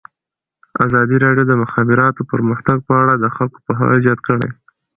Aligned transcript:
ازادي 0.85 1.17
راډیو 1.25 1.45
د 1.47 1.49
د 1.51 1.53
مخابراتو 1.63 2.21
پرمختګ 2.31 2.77
په 2.87 2.93
اړه 3.01 3.13
د 3.17 3.25
خلکو 3.35 3.57
پوهاوی 3.65 3.99
زیات 4.05 4.19
کړی. 4.27 4.49